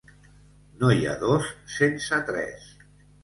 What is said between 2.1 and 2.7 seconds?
tres.